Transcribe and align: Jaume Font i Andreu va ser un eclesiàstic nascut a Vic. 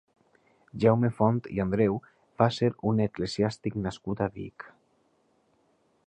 Jaume 0.83 1.09
Font 1.17 1.41
i 1.57 1.59
Andreu 1.65 1.99
va 2.43 2.47
ser 2.57 2.69
un 2.93 3.03
eclesiàstic 3.05 3.77
nascut 3.83 4.25
a 4.25 4.29
Vic. 4.39 4.67